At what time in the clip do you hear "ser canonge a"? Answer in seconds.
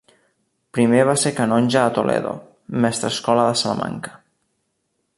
1.25-1.93